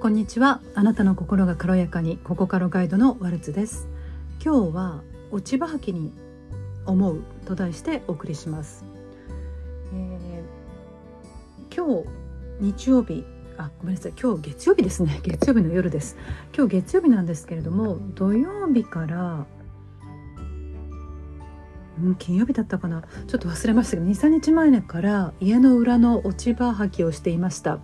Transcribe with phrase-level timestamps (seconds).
[0.00, 0.62] こんにちは。
[0.74, 3.86] あなたの心が軽やかにここからガイドのワルツです。
[4.42, 6.10] 今日は落ち葉履きに
[6.86, 8.82] 思うと題してお送りします、
[9.92, 12.08] えー、今日
[12.60, 13.26] 日曜日
[13.58, 14.14] あごめんなさい。
[14.18, 15.20] 今日月曜日ですね。
[15.22, 16.16] 月曜日の夜です。
[16.56, 19.44] 今日月曜日なんですけれども土曜日から
[22.02, 23.02] うん、金曜日だったかな。
[23.26, 27.78] ちょっと忘れましたけど23日前から家の裏の落ち葉履きをしていました。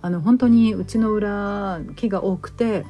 [0.00, 2.84] あの本当にうちの裏木が多くて、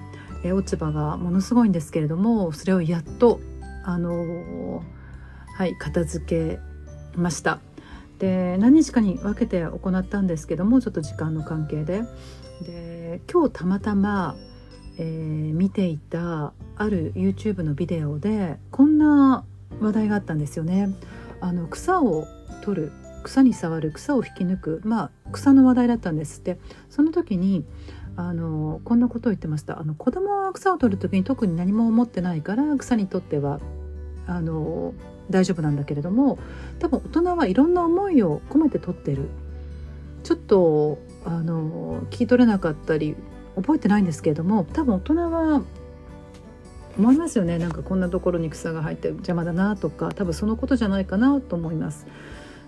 [0.45, 3.41] え落ち葉がものすごいんですけれどもそれをやっと
[3.85, 4.83] あの
[5.57, 6.59] はい片付け
[7.17, 7.61] ました。
[8.19, 12.03] で何日かに分けて行ったんですけどもちょっと時間の関係で。
[12.63, 14.37] で今日たまたま、
[14.97, 19.45] えー、見ていたある YouTube のビデオでこんな
[19.83, 20.89] 話題があったんですよね。
[21.41, 22.27] あの草を
[22.63, 22.93] 取る
[23.23, 26.59] 草に触る草を引き抜く、まあ、草の話題だったんですって。
[26.91, 27.65] その時に
[28.17, 29.81] あのこんなことを言ってました。
[29.81, 33.61] あの子供は草を取る時に特に何も思ってないから草にとっては
[34.27, 34.93] あの
[35.31, 36.39] 大丈夫なんだけれども
[36.79, 39.29] 多分大人はいろんな思いを込めて取ってる。
[40.23, 43.17] ちょっとあの聞き取れなかったり
[43.57, 45.63] 覚えてないんですけれども多分大人は
[46.99, 47.59] 思いますよね。
[47.59, 52.07] なんかこんなところに草が生えて邪魔だなとか多分そのことじゃないかなと思います。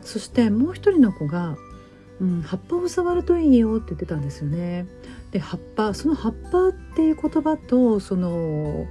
[0.03, 1.57] そしてもう一人の子が、
[2.21, 4.87] うん、葉っぱを触るといいよって言ってたんですよね。
[5.31, 8.87] で葉っぱその葉っぱっていう言葉とその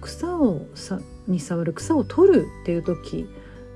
[0.00, 3.26] 草をさに触る草を取るっていう時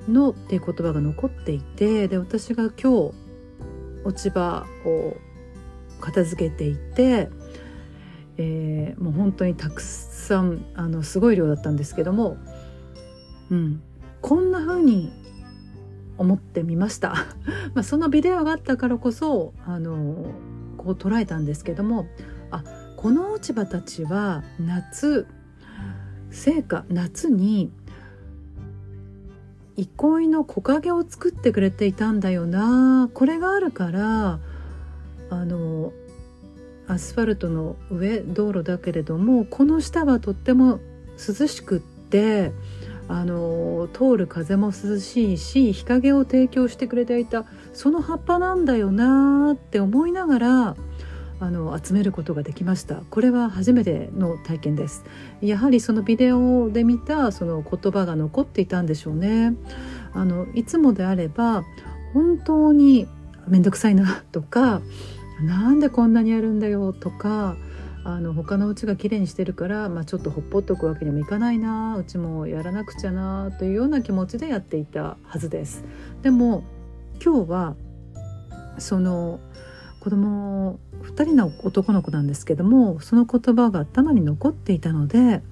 [0.09, 3.15] のっていう言葉が残っていてで私が今日
[4.05, 5.17] 落ち葉を
[6.01, 7.29] 片付けていて
[8.39, 12.37] えー、もう本当にたくさんあのすごい量だったんですけども、
[13.51, 13.83] うん、
[14.21, 15.13] こんな風に
[16.19, 17.15] 思ってみました。
[17.75, 20.33] まあそのビデオがあったからこそあの
[20.77, 22.07] こう捉えたんですけども
[22.51, 22.65] あ
[22.97, 25.27] この落ち葉たちは夏
[26.31, 27.71] 成果夏に
[29.77, 33.11] 憩いの木陰を作ってくれていたんだよな。
[33.13, 34.41] これがあるから
[35.31, 35.93] あの
[36.89, 40.81] アスファルトの上道路だけれどもこの下はとっても
[41.17, 42.53] 涼しくって
[43.09, 50.77] あの通る風も涼しいし日陰を提供してくれていたその葉っぱなんだよなって思いながら
[51.39, 53.03] あの集めることができました。
[53.11, 55.05] これは初めての体験です。
[55.43, 59.55] やはりそのビデオで見たその言葉が残っていたんでしょうね。
[60.15, 61.65] あのいつもであれば
[62.15, 63.07] 本当に
[63.47, 64.81] 面倒くさいなとか
[65.41, 67.57] なんでこんなにやるんだよとか
[68.05, 75.85] あの他のうちがきれいにしてるから、まあ、ちょっとほっぽっとくわけにもいかないなうちもやらなくちゃなというような気持ちでやっていたはずです。
[76.23, 76.63] でも
[77.23, 77.75] 今日は
[78.79, 79.41] その
[80.01, 85.43] 子供2人の男の子なんですけどもその言葉が頭に残っていたので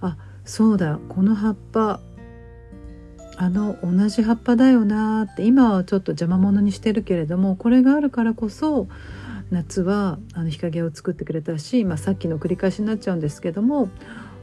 [0.00, 0.16] あ
[0.46, 2.00] そうだこの葉っぱ
[3.42, 8.86] あの同じ葉っぱだよなって今はちょっと邪魔者にしてるけれどもこれがあるからこそ
[9.50, 13.88] 夏はあの日陰を作ってくれたし、まあ、さっきの繰り返しになっちゃうんですけども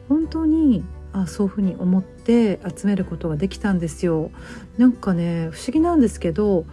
[0.09, 4.31] 本当にあそういうふうに思って集めることができたんですよ。
[4.80, 6.66] なんかね不思議なんですけど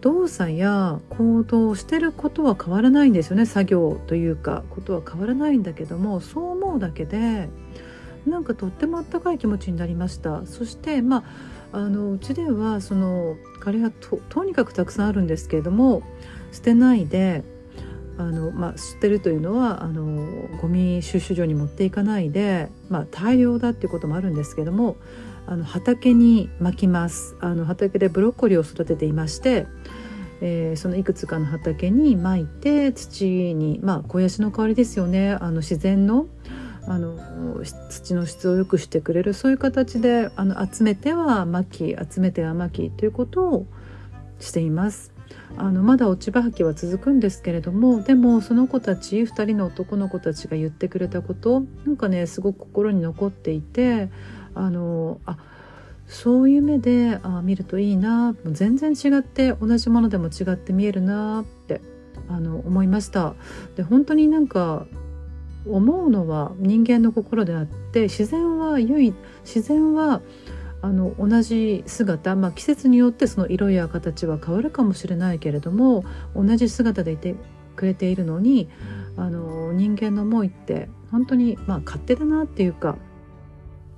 [0.00, 7.48] 動作や行動をしてることは変わらないんですよね作業というかことは変わらないんだけどもそう思うだけで
[8.26, 10.46] なんかとってもあったかい気持ちになりました。
[10.46, 11.24] そしてまあ
[11.74, 16.02] あのうちではそのカレーがととにかくたくさんあるんですけれども
[16.52, 17.42] 捨てないで
[18.16, 24.96] あの、まあ、捨てるというのはあのゴミ収集所に持っていかないで、まあ、大量だっていうこともあるんですけども
[25.46, 27.36] あの畑に巻きます。
[27.40, 29.66] あの畑でブロッコリーを育てていまして、
[30.40, 35.32] えー、そのいくつかの畑に巻いて土にまあ肥やしの代わりですよね。
[35.32, 36.28] あの自然の
[36.86, 37.18] あの
[37.88, 43.66] 土の質を良くしてくれるそういう形であの集めては巻き集めては巻きということを
[44.38, 45.12] しています。
[45.56, 54.10] あのまだ落ち葉履きは続くんですけれどもでもその子たち2人の男の子たちが言ってくれたことなんかねすごく心に残っていて
[54.54, 55.38] あのあ
[56.06, 61.80] そういう目であ見るといいな全然違って同じものでも違って見えるなって
[62.28, 63.34] あの思いました。
[63.76, 64.86] で本当になんか
[65.66, 69.14] 思うのは人間の心であって自然は唯一
[69.44, 70.20] 自然は
[70.82, 76.04] あの同じ姿、まあ、季節によってその色や形は変わるかもしれないけれども
[76.36, 77.34] 同じ姿でいて
[77.76, 78.68] くれているのに
[79.16, 82.96] あの人間の思いって本当に、まあ、勝手だなっていうか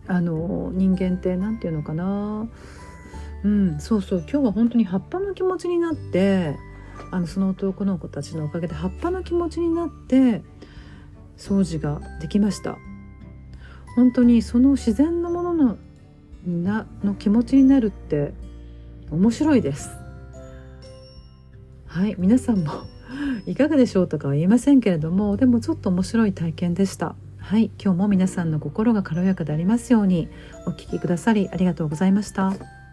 [0.06, 2.46] あの人間って何て言うのかな。
[3.44, 4.18] うんそうそう。
[4.20, 6.56] 今日は本当に葉っぱの気持ちになって
[7.10, 10.42] あのその男の子たちのおかげで葉っぱの気持ちになって
[11.36, 12.78] 掃除ができました。
[13.94, 15.78] 本当にその自然のものの
[16.46, 18.32] なの気持ちになるって
[19.10, 19.90] 面白いです。
[21.86, 22.72] はい皆さんも
[23.46, 27.14] いかがでしょうとかは言いませんけれどもでもちょっと面白い体験でした。
[27.38, 30.28] はい今日も皆さんの心が軽やかでありますように
[30.66, 32.85] お聞きくださりありがとうございました。